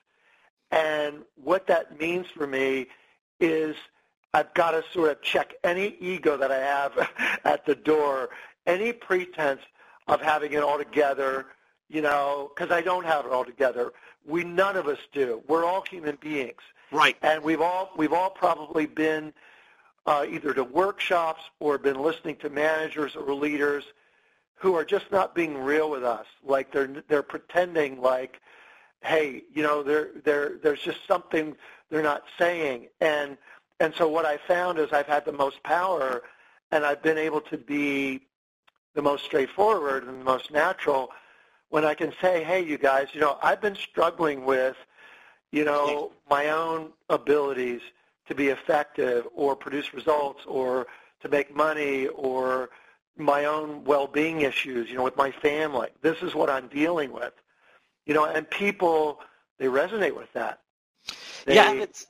[0.70, 2.86] And what that means for me
[3.40, 3.74] is
[4.32, 8.30] I've got to sort of check any ego that I have at the door,
[8.64, 9.60] any pretense
[10.06, 11.46] of having it all together,
[11.92, 13.92] you know, because I don't have it all together.
[14.26, 15.42] We none of us do.
[15.46, 17.16] We're all human beings, right?
[17.22, 19.34] And we've all we've all probably been
[20.06, 23.84] uh, either to workshops or been listening to managers or leaders
[24.54, 26.26] who are just not being real with us.
[26.42, 28.40] Like they're they're pretending like,
[29.02, 31.54] hey, you know, there there there's just something
[31.90, 33.36] they're not saying, and
[33.80, 36.22] and so what I found is I've had the most power
[36.70, 38.22] and I've been able to be
[38.94, 41.10] the most straightforward and the most natural
[41.72, 44.76] when I can say, hey, you guys, you know, I've been struggling with,
[45.52, 47.80] you know, my own abilities
[48.28, 50.86] to be effective or produce results or
[51.22, 52.68] to make money or
[53.16, 55.88] my own well-being issues, you know, with my family.
[56.02, 57.32] This is what I'm dealing with.
[58.04, 59.20] You know, and people,
[59.58, 60.60] they resonate with that.
[61.46, 62.06] They, yeah, it's,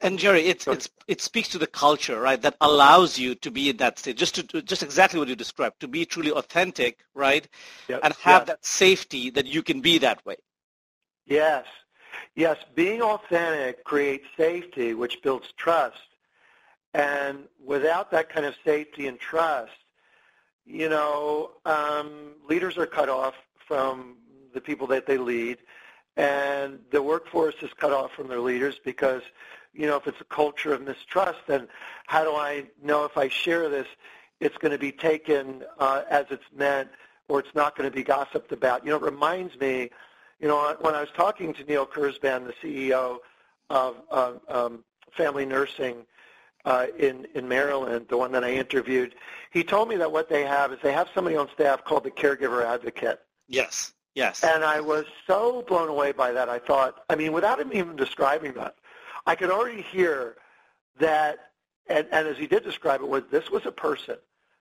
[0.00, 3.68] and Jerry, it's, it's, it speaks to the culture, right, that allows you to be
[3.68, 7.46] in that state, just to just exactly what you described, to be truly authentic, right,
[7.88, 8.46] yep, and have yes.
[8.48, 10.36] that safety that you can be that way.
[11.26, 11.66] Yes,
[12.34, 15.98] yes, being authentic creates safety, which builds trust,
[16.94, 19.72] and without that kind of safety and trust,
[20.64, 23.34] you know, um, leaders are cut off
[23.66, 24.16] from
[24.54, 25.58] the people that they lead
[26.20, 29.22] and the workforce is cut off from their leaders because,
[29.72, 31.66] you know, if it's a culture of mistrust, then
[32.08, 33.86] how do I know if I share this,
[34.38, 36.90] it's going to be taken uh, as it's meant
[37.28, 38.84] or it's not going to be gossiped about?
[38.84, 39.88] You know, it reminds me,
[40.40, 43.20] you know, when I was talking to Neil Kurzban, the CEO
[43.70, 46.04] of uh, um, Family Nursing
[46.66, 49.14] uh, in, in Maryland, the one that I interviewed,
[49.52, 52.10] he told me that what they have is they have somebody on staff called the
[52.10, 53.20] caregiver advocate.
[53.48, 53.94] Yes.
[54.20, 54.44] Yes.
[54.44, 56.48] And I was so blown away by that.
[56.48, 58.74] I thought, I mean, without him even describing that,
[59.26, 60.36] I could already hear
[60.98, 61.38] that,
[61.88, 64.16] and, and as he did describe it, was this was a person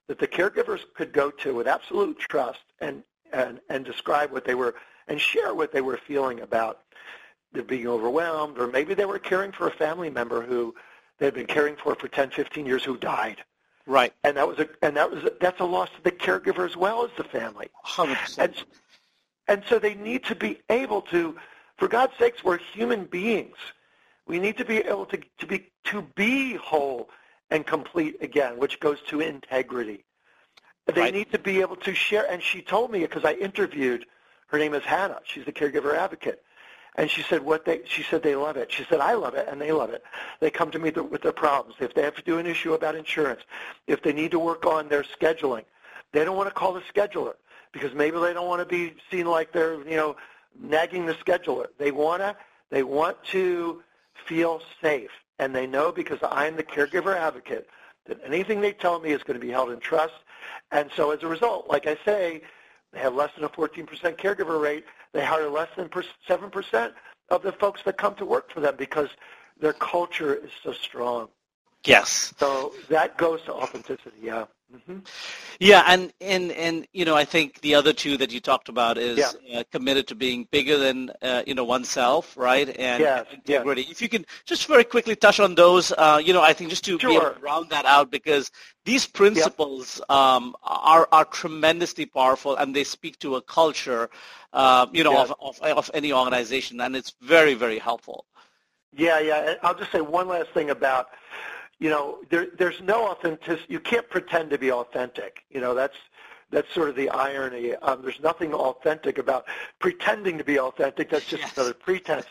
[0.07, 4.55] that the caregivers could go to with absolute trust and, and, and describe what they
[4.55, 4.75] were
[5.09, 6.79] and share what they were feeling about.
[7.51, 10.73] they're being overwhelmed, or maybe they were caring for a family member who
[11.17, 13.43] they'd been caring for for 10, 15 years who died.
[13.85, 14.13] Right.
[14.23, 16.77] And that was a and that was a, that's a loss to the caregiver as
[16.77, 17.69] well as the family.
[17.87, 18.37] 100%.
[18.37, 18.53] And,
[19.49, 21.35] and so they need to be able to,
[21.77, 23.57] for God's sakes, we're human beings.
[24.27, 27.09] We need to be able to, to be to be whole
[27.49, 30.05] and complete again, which goes to integrity.
[30.85, 31.13] They Right.
[31.13, 32.25] need to be able to share.
[32.29, 34.05] And she told me because I interviewed.
[34.47, 35.19] Her name is Hannah.
[35.25, 36.43] She's the caregiver advocate.
[36.95, 37.81] And she said what they.
[37.85, 38.71] She said they love it.
[38.71, 40.03] She said I love it, and they love it.
[40.39, 41.75] They come to me th- with their problems.
[41.79, 43.41] If they have to do an issue about insurance,
[43.87, 45.65] if they need to work on their scheduling,
[46.11, 47.33] they don't want to call the scheduler
[47.71, 50.15] because maybe they don't want to be seen like they're you know
[50.59, 51.67] nagging the scheduler.
[51.77, 52.35] They wanna.
[52.69, 53.83] They want to
[54.25, 57.67] feel safe, and they know because I'm the caregiver advocate
[58.05, 60.13] that anything they tell me is going to be held in trust.
[60.71, 62.41] And so as a result, like I say,
[62.91, 63.85] they have less than a 14%
[64.17, 64.83] caregiver rate.
[65.13, 66.93] They hire less than 7%
[67.29, 69.09] of the folks that come to work for them because
[69.59, 71.29] their culture is so strong.
[71.85, 72.33] yes.
[72.39, 74.45] So that goes to authenticity, yeah.
[74.69, 74.99] Hmm
[75.59, 78.97] Yeah, and, and and you know, I think the other two that you talked about
[78.97, 79.59] is Yeah.
[79.59, 82.69] uh, committed to being bigger than uh, you know oneself, right?
[82.77, 83.81] And Yes, integrity.
[83.89, 86.85] If you can just very quickly touch on those, uh, you know, I think just
[86.85, 88.51] to be able to round that out because
[88.85, 94.09] these principles um, are are tremendously powerful and they speak to a culture,
[94.53, 98.25] uh, you know, of, of of any organization, and it's very very helpful.
[98.95, 99.55] Yeah, yeah.
[99.63, 101.09] I'll just say one last thing about,
[101.79, 103.59] you know, there, there's no authentic.
[103.69, 105.43] You can't pretend to be authentic.
[105.49, 105.97] You know, that's
[106.51, 107.75] that's sort of the irony.
[107.75, 109.45] Um, there's nothing authentic about
[109.79, 111.09] pretending to be authentic.
[111.09, 111.53] That's just Yes.
[111.55, 112.25] another pretense.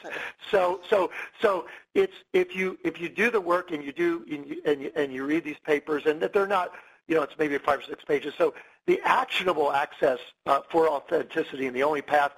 [0.50, 4.44] So, so, so it's if you if you do the work and you do and
[4.46, 6.72] you, and you, and you read these papers and that they're not,
[7.06, 8.34] you know, it's maybe five or six pages.
[8.37, 8.54] So
[8.87, 12.32] the actionable access uh, for authenticity and the only path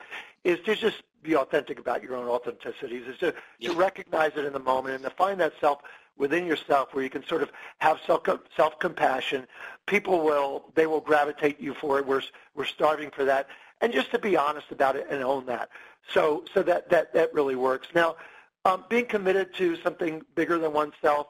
[0.44, 3.70] is to just be authentic about your own authenticities, is to, Yeah.
[3.70, 5.80] to recognize it in the moment and to find that self
[6.20, 8.22] within yourself where you can sort of have self
[8.56, 9.46] self compassion.
[9.86, 12.06] People will they will gravitate you for it.
[12.06, 12.22] We're
[12.54, 13.48] we're starving for that,
[13.80, 15.70] and just to be honest about it and own that.
[16.12, 17.88] So so that that that really works.
[17.94, 18.16] Now,
[18.64, 21.26] um, being committed to something bigger than oneself.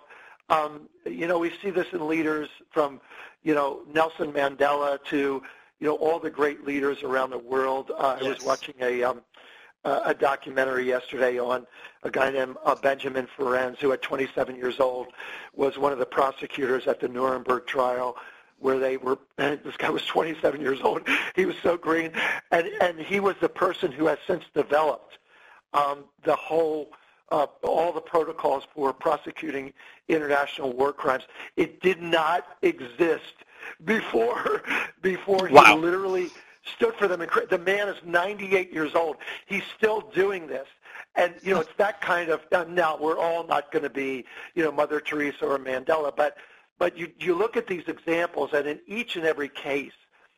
[0.50, 3.00] Um, you know, we see this in leaders from,
[3.44, 5.40] you know, Nelson Mandela to,
[5.79, 7.92] you know, all the great leaders around the world.
[7.96, 9.22] Uh, I was watching a um,
[9.84, 11.66] uh, a documentary yesterday on
[12.02, 15.08] a guy named uh, Benjamin Ferencz, who at 27 years old
[15.54, 18.16] was one of the prosecutors at the Nuremberg trial,
[18.58, 19.18] where they were.
[19.38, 21.02] And this guy was 27 years old.
[21.36, 22.12] He was so green,
[22.50, 25.18] and and he was the person who has since developed
[25.72, 26.90] um, the whole.
[27.32, 29.72] Uh, all the protocols for prosecuting
[30.08, 31.22] international war crimes.
[31.56, 33.34] It did not exist
[33.84, 34.62] before
[35.00, 35.76] before he Wow.
[35.76, 36.30] literally
[36.64, 37.27] stood for them.
[37.49, 39.16] The man is 98 years old.
[39.46, 40.66] He's still doing this.
[41.14, 44.25] And, you know, it's that kind of, uh, now we're all not going to be,
[44.55, 46.37] you know, Mother Teresa or Mandela, but,
[46.79, 49.92] but you, you look at these examples and in each and every case,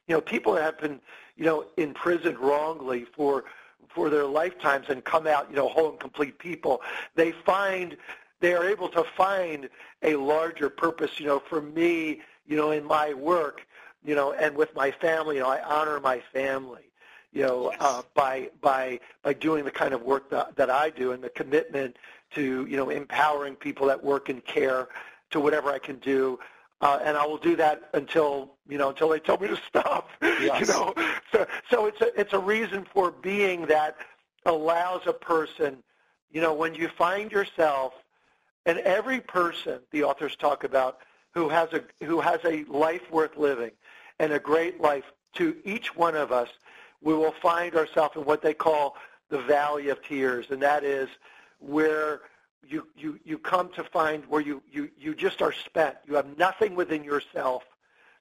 [0.06, 1.00] you know, people have been,
[1.36, 3.44] you know, imprisoned wrongly for,
[3.88, 6.80] for their lifetimes and come out, you know, whole and complete people,
[7.14, 7.96] they find,
[8.40, 9.68] they are able to find
[10.02, 13.66] a larger purpose, you know, for me, you know, in my work,
[14.04, 16.90] you know, and with my family, you know, I honor my family,
[17.32, 17.80] you know, Yes.
[17.80, 21.30] uh, by by by doing the kind of work that that I do and the
[21.30, 21.96] commitment
[22.34, 24.88] to, you know, empowering people that work in care
[25.30, 26.38] to whatever I can do.
[26.80, 30.10] Uh, and I will do that until you know until they tell me to stop.
[30.22, 30.60] Yes.
[30.60, 30.94] You know,
[31.30, 33.96] so so it's a it's a reason for being that
[34.44, 35.82] allows a person,
[36.32, 37.92] you know, when you find yourself,
[38.66, 40.98] and every person the authors talk about
[41.32, 43.70] who has a who has a life worth living
[44.22, 45.04] and a great life
[45.34, 46.48] to each one of us
[47.02, 48.96] we will find ourselves in what they call
[49.30, 51.08] the valley of tears and that is
[51.58, 52.20] where
[52.64, 56.38] you you you come to find where you you you just are spent you have
[56.38, 57.64] nothing within yourself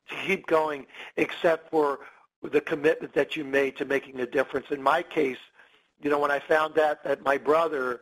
[0.10, 0.88] to keep going
[1.18, 2.00] except for
[2.42, 5.38] the commitment that you made to making a difference in my case
[6.02, 8.02] you know when i found that that my brother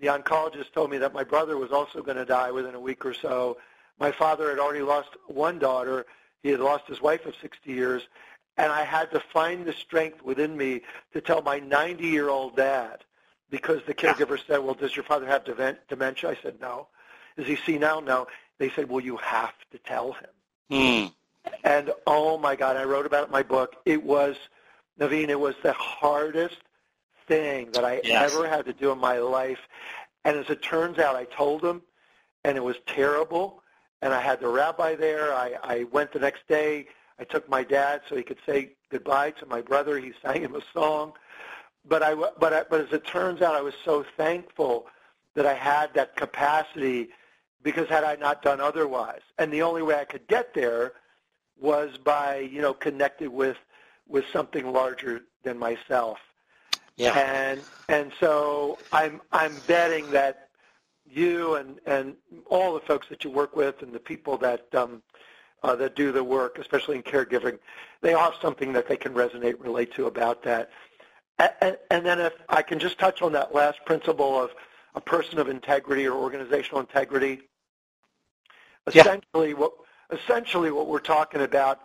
[0.00, 3.04] the oncologist told me that my brother was also going to die within a week
[3.04, 3.58] or so
[3.98, 6.06] my father had already lost one daughter.
[6.44, 8.02] He had lost his wife of 60 years.
[8.58, 10.82] And I had to find the strength within me
[11.14, 13.02] to tell my 90-year-old dad,
[13.50, 16.30] because the caregiver said, well, does your father have demen- dementia?
[16.30, 16.86] I said, no.
[17.36, 18.02] Is he senile?
[18.02, 18.28] No.
[18.58, 20.30] They said, well, you have to tell him.
[20.70, 21.50] Hmm.
[21.64, 23.76] And oh my God, I wrote about it in my book.
[23.86, 24.36] It was,
[25.00, 26.58] Navin, it was the hardest
[27.26, 28.32] thing that I Yes.
[28.34, 29.58] ever had to do in my life.
[30.24, 31.82] And as it turns out, I told him,
[32.44, 33.62] and it was terrible.
[34.04, 35.32] And I had the rabbi there.
[35.32, 36.88] I, I went the next day.
[37.18, 39.98] I took my dad so he could say goodbye to my brother.
[39.98, 41.14] He sang him a song.
[41.88, 44.86] but I, but I, but as it turns out, I was so thankful
[45.34, 47.08] that I had that capacity
[47.62, 50.92] because had I not done otherwise, and the only way I could get there
[51.58, 53.56] was by you know connected with
[54.06, 56.18] with something larger than myself.
[56.96, 57.18] Yeah.
[57.18, 60.43] And and so I'm I'm betting that
[61.06, 65.02] you and and all the folks that you work with and the people that um,
[65.62, 67.58] uh, that do the work, especially in caregiving,
[68.02, 70.70] they all have something that they can resonate, relate to about that.
[71.38, 74.50] And, and then if I can just touch on that last principle of
[74.94, 77.40] a person of integrity or organizational integrity,
[78.86, 79.54] essentially yeah.
[79.54, 79.72] what
[80.12, 81.80] essentially what we're talking about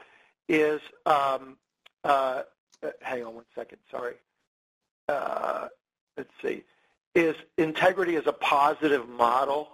[0.48, 1.58] is um,
[2.04, 2.44] uh,
[3.02, 4.16] hang on one second, sorry.
[5.08, 5.68] Uh,
[6.18, 6.64] let's see,
[7.16, 9.70] is integrity is a positive model.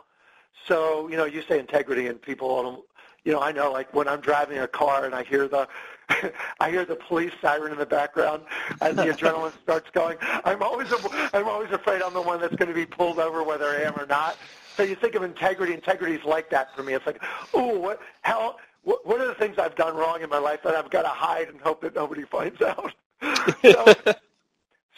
[0.68, 2.86] So, you know, you say integrity and people,
[3.24, 5.68] you know, I know like when I'm driving a car and I hear the,
[6.60, 8.44] I hear the police siren in the background
[8.82, 10.18] and the adrenaline starts going.
[10.22, 10.88] I'm always,
[11.34, 13.96] I'm always afraid I'm the one that's going to be pulled over whether I am
[13.98, 14.38] or not.
[14.78, 16.94] So you think of integrity, integrity is like that for me.
[16.94, 17.24] It's like,
[17.54, 20.76] oh, what, how, what, what are the things I've done wrong in my life that
[20.76, 22.94] I've got to hide and hope that nobody finds out?
[23.62, 23.94] so,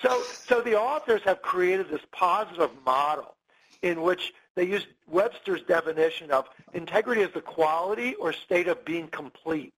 [0.01, 3.35] so, so the authors have created this positive model
[3.81, 9.07] in which they use Webster's definition of integrity as the quality or state of being
[9.07, 9.73] complete,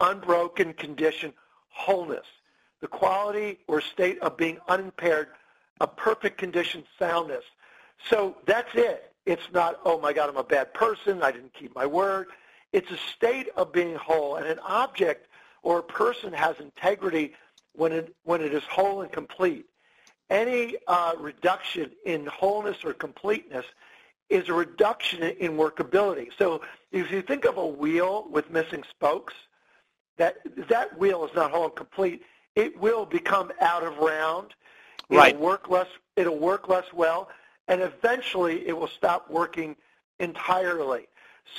[0.00, 1.32] unbroken condition,
[1.68, 2.26] wholeness.
[2.80, 5.28] The quality or state of being unimpaired,
[5.80, 7.44] a perfect condition, soundness.
[8.10, 9.12] So that's it.
[9.24, 11.22] It's not, oh my God, I'm a bad person.
[11.22, 12.28] I didn't keep my word.
[12.72, 14.36] It's a state of being whole.
[14.36, 15.28] And an object
[15.62, 17.34] or a person has integrity
[17.76, 19.66] when it, when it is whole and complete.
[20.28, 23.64] Any uh, reduction in wholeness or completeness
[24.28, 26.28] is a reduction in workability.
[26.36, 29.34] So if you think of a wheel with missing spokes,
[30.16, 32.22] that that wheel is not whole and complete.
[32.54, 34.54] It will become out of round.
[35.08, 35.38] It'll right.
[35.38, 35.88] work less.
[36.16, 37.28] It'll work less well,
[37.68, 39.76] and eventually it will stop working
[40.18, 41.06] entirely.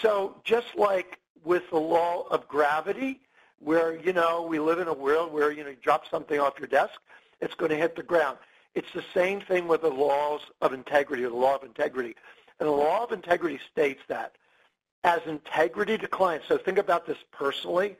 [0.01, 3.21] So just like with the law of gravity,
[3.59, 6.59] where, you know, we live in a world where, you know, you drop something off
[6.59, 6.93] your desk,
[7.41, 8.37] it's going to hit the ground.
[8.75, 12.15] It's the same thing with the laws of integrity or the law of integrity.
[12.59, 14.35] And the law of integrity states that
[15.03, 17.97] as integrity declines, so think about this personally,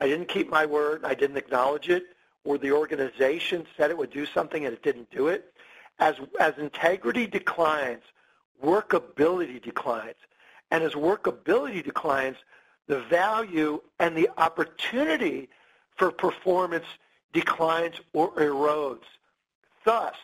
[0.00, 2.04] I didn't keep my word, I didn't acknowledge it,
[2.44, 5.52] or the organization said it would do something and it didn't do it.
[5.98, 8.02] As, as integrity declines,
[8.64, 10.16] workability declines.
[10.70, 12.36] And as workability declines,
[12.90, 15.48] the value and the opportunity
[15.96, 16.86] for performance
[17.32, 19.04] declines or erodes.
[19.84, 20.16] Thus,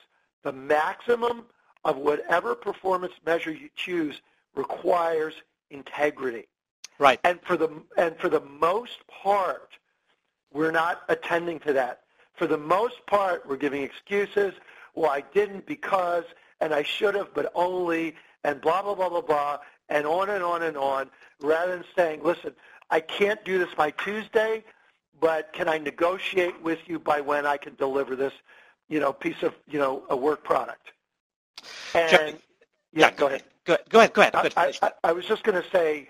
[0.42, 1.44] the maximum
[1.84, 4.20] of whatever performance measure you choose
[4.56, 5.34] requires
[5.70, 6.48] integrity.
[6.98, 7.20] Right.
[7.22, 9.70] And for the and for the most part,
[10.52, 12.00] we're not attending to that.
[12.34, 14.54] For the most part, we're giving excuses.
[14.96, 16.24] Well, I didn't because,
[16.60, 19.58] and I should have, but only, and blah blah blah blah blah,
[19.88, 21.10] and on and on and on
[21.40, 22.52] rather than saying, listen,
[22.90, 24.64] I can't do this by Tuesday,
[25.20, 28.32] but can I negotiate with you by when I can deliver this,
[28.88, 30.92] you know, piece of, you know, a work product?
[31.94, 32.26] And sure.
[32.26, 32.34] yeah,
[32.92, 33.44] yeah, go ahead.
[33.64, 33.88] Go ahead.
[33.88, 34.12] Go ahead.
[34.12, 34.52] Go ahead.
[34.56, 36.08] I, I, I was just going to say,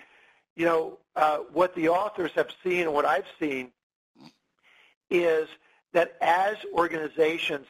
[0.56, 3.70] you know, uh, what the authors have seen and what I've seen
[5.10, 5.48] is
[5.92, 7.66] that as organizations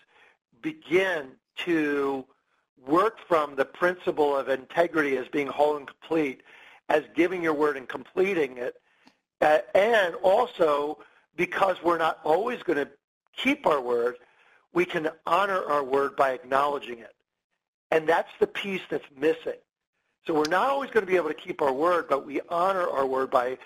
[0.62, 2.24] begin to
[2.84, 6.42] work from the principle of integrity as being whole and complete,
[6.88, 8.74] as giving your word and completing it,
[9.40, 10.98] and also
[11.36, 12.88] because we're not always going to
[13.36, 14.16] keep our word,
[14.72, 17.14] we can honor our word by acknowledging it.
[17.90, 19.60] And that's the piece that's missing.
[20.26, 22.88] So we're not always going to be able to keep our word, but we honor
[22.88, 23.58] our word by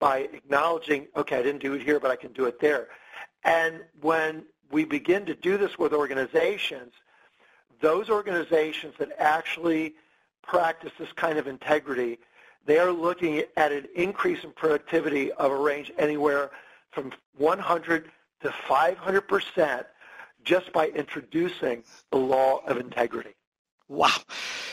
[0.00, 2.86] by acknowledging, okay, I didn't do it here, but I can do it there.
[3.42, 6.92] And when we begin to do this with organizations,
[7.80, 9.94] those organizations that actually
[10.42, 12.18] practice this kind of integrity
[12.68, 16.50] they are looking at an increase in productivity of a range anywhere
[16.90, 18.10] from 100
[18.42, 19.86] to 500 percent
[20.44, 23.34] just by introducing the law of integrity.
[23.88, 24.16] Wow.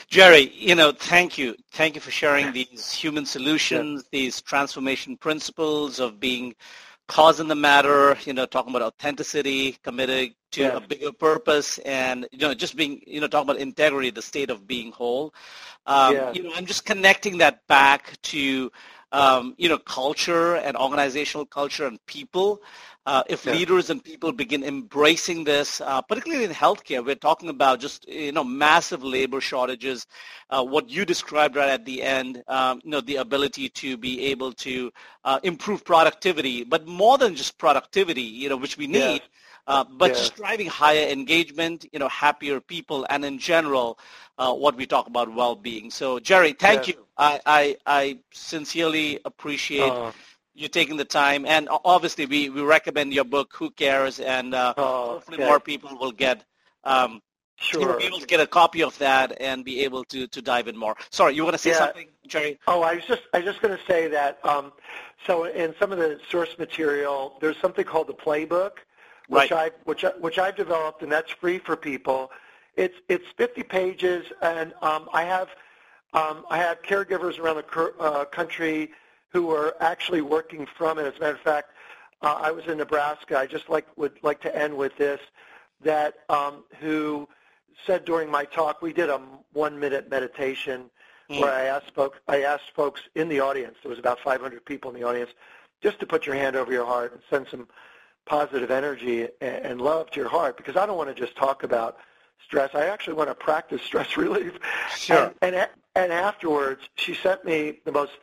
[0.09, 1.55] Jerry, you know, thank you.
[1.71, 6.53] Thank you for sharing these human solutions, these transformation principles of being
[7.07, 10.77] cause in the matter, you know, talking about authenticity, committed to yes.
[10.77, 14.49] a bigger purpose, and you know, just being, you know, talking about integrity, the state
[14.49, 15.33] of being whole.
[15.85, 16.35] Um, yes.
[16.35, 18.71] You know, I'm just connecting that back to,
[19.15, 22.61] um, you know, culture and organizational culture and people.
[23.05, 23.53] uh, if yeah.
[23.53, 28.31] leaders and people begin embracing this, uh, particularly in healthcare, we're talking about just you
[28.31, 30.07] know massive labor shortages.
[30.49, 34.25] Uh, what you described right at the end, um, you know, the ability to be
[34.25, 34.91] able to
[35.23, 39.21] uh, improve productivity, but more than just productivity, you know, which we need.
[39.21, 39.27] Yeah.
[39.67, 40.15] Uh, but yeah.
[40.15, 43.97] just driving higher engagement, you know, happier people, and in general,
[44.37, 45.89] uh, what we talk about well-being.
[45.89, 46.95] So, Jerry, thank you.
[47.17, 49.91] I, I, I sincerely appreciate
[50.53, 51.45] you taking the time.
[51.45, 54.19] And obviously, we, we recommend your book, Who Cares?
[54.19, 55.45] And uh, oh, hopefully okay.
[55.45, 56.43] more people will get
[56.83, 57.21] um,
[57.57, 57.97] Sure.
[57.97, 60.75] be able to get a copy of that and be able to, to dive in
[60.75, 60.95] more.
[61.09, 61.77] Sorry, you want to say yeah.
[61.77, 62.59] something, Jerry?
[62.67, 64.45] Oh, I was just I was just going to say that.
[64.45, 64.73] Um,
[65.25, 68.71] so in some of the source material, there's something called the playbook,
[69.27, 69.71] which right.
[69.73, 72.31] I which I, which I've developed, and that's free for people.
[72.75, 75.49] It's it's 50 pages, and um, I have
[76.13, 78.91] um, I have caregivers around the uh, country
[79.29, 81.05] who are actually working from it.
[81.05, 81.71] As a matter of fact,
[82.21, 83.37] uh, I was in Nebraska.
[83.37, 85.19] I just like would like to end with this
[85.81, 87.27] that um, who
[87.85, 89.21] said during my talk we did a
[89.53, 90.89] one minute meditation
[91.29, 91.41] mm.
[91.41, 93.75] where I asked folks I asked folks in the audience.
[93.83, 95.31] There was about 500 people in the audience
[95.81, 97.67] just to put your hand over your heart and send some
[98.25, 101.97] positive energy and love to your heart because I don't want to just talk about
[102.43, 102.71] stress.
[102.73, 104.53] I actually want to practice stress relief.
[104.95, 105.33] Sure.
[105.41, 108.13] And, and, and afterwards, she sent me the most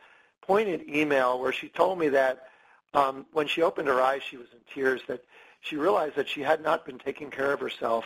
[0.41, 2.47] poignant email where she told me that
[2.93, 5.23] um, when she opened her eyes, she was in tears, that
[5.61, 8.05] she realized that she had not been taking care of herself.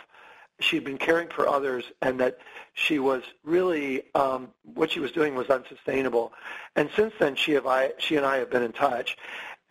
[0.60, 2.38] She'd been caring for others, and that
[2.74, 6.32] she was really um, what she was doing was unsustainable.
[6.74, 9.16] And since then, she have I, she and I have been in touch,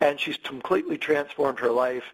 [0.00, 2.04] and she's completely transformed her life.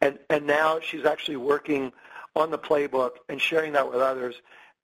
[0.00, 1.92] And and now she's actually working
[2.36, 4.36] on the playbook and sharing that with others,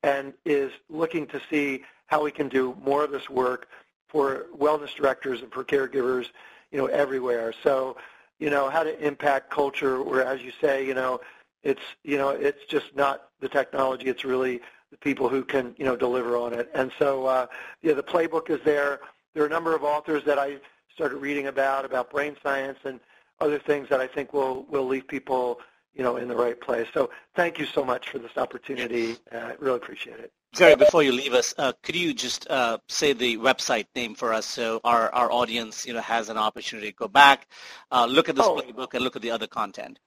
[0.03, 3.69] and is looking to see how we can do more of this work
[4.09, 6.27] for wellness directors and for caregivers,
[6.71, 7.53] you know, everywhere.
[7.63, 7.97] So,
[8.39, 11.21] you know, how to impact culture where, as you say, you know,
[11.63, 14.07] it's, you know, it's just not the technology.
[14.07, 16.71] It's really the people who can, you know, deliver on it.
[16.75, 17.47] And so, uh,
[17.83, 19.01] yeah, the playbook is there.
[19.33, 20.59] There are a number of authors that I
[20.95, 23.01] started reading about, about brain science and
[23.41, 25.61] other things that I think will, will leave people,
[25.95, 26.87] you know, in the right place.
[26.95, 29.17] So thank you so much for this opportunity.
[29.33, 30.33] I uh, really appreciate it.
[30.55, 34.33] Jerry, before you leave us, uh, could you just uh, say the website name for
[34.33, 37.49] us so our, our audience, you know, has an opportunity to go back,
[37.91, 38.57] uh, look at this oh.
[38.57, 39.99] playbook, and look at the other content?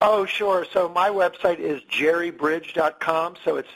[0.00, 0.64] Oh, sure.
[0.72, 3.34] So my website is jerrybridge.com.
[3.44, 3.68] So it's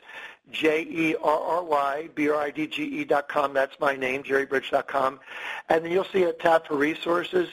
[0.53, 3.53] J-E-R-R-Y-B-R-I-D-G-E dot com.
[3.53, 5.21] That's my name, jerrybridge.com.
[5.69, 7.49] And then you'll see a tab for resources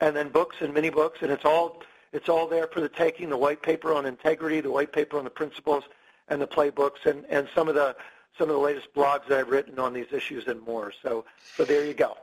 [0.00, 1.20] and then books and mini books.
[1.22, 1.82] And it's all,
[2.12, 5.24] it's all there for the taking, the white paper on integrity, the white paper on
[5.24, 5.84] the principles,
[6.28, 7.96] and the playbooks and, and some of the
[8.38, 10.92] some of the latest blogs that I've written on these issues and more.
[11.02, 11.24] So
[11.56, 12.16] so there you go.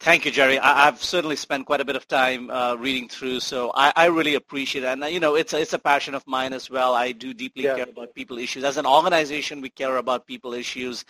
[0.00, 0.58] Thank you, Jerry.
[0.58, 4.06] I, have certainly spent quite a bit of time uh, reading through, so I, I,
[4.06, 4.88] really appreciate it.
[4.88, 6.94] And you know, it's a, it's a passion of mine as well.
[6.94, 7.76] I do deeply yeah.
[7.76, 8.64] care about people issues.
[8.64, 11.04] As an organization, we care about people issues,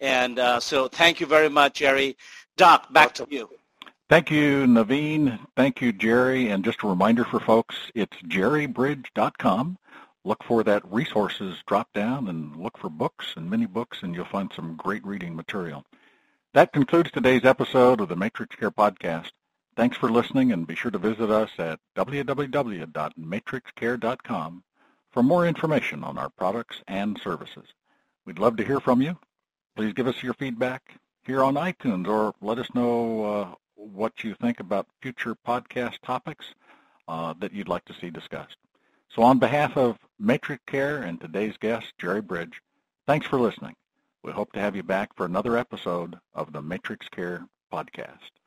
[0.00, 2.16] and uh, so thank you very much, Jerry.
[2.56, 3.48] Doc, back to you.
[4.08, 5.38] Thank you, Navin.
[5.54, 6.48] Thank you, Jerry.
[6.48, 9.78] And just a reminder for folks, it's jerrybridge.com
[10.24, 14.24] look for that resources drop down and look for books and mini books and you'll
[14.26, 15.84] find some great reading material.
[16.52, 19.30] That concludes today's episode of the MatrixCare Podcast.
[19.76, 24.64] Thanks for listening and be sure to visit us at www.matrixcare.com
[25.12, 27.68] for more information on our products and services.
[28.26, 29.16] We'd love to hear from you.
[29.76, 34.34] Please give us your feedback here on iTunes or let us know uh, what you
[34.34, 36.46] think about future podcast topics
[37.06, 38.56] uh, that you'd like to see discussed.
[39.14, 42.60] So on behalf of MatrixCare and today's guest, Jerry Bridge,
[43.06, 43.76] thanks for listening.
[44.22, 48.39] We hope to have you back for another episode of the MatrixCare podcast.